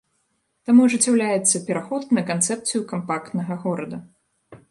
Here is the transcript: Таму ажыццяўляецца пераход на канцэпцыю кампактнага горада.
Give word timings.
Таму 0.67 0.85
ажыццяўляецца 0.89 1.61
пераход 1.67 2.09
на 2.19 2.23
канцэпцыю 2.31 2.81
кампактнага 2.95 3.61
горада. 3.67 3.97